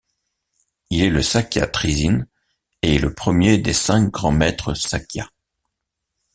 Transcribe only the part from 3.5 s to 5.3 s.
des Cinq Grands Maîtres Sakya.